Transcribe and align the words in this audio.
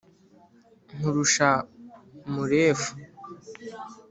Nkurusha 0.95 1.49
Murefu, 2.33 2.91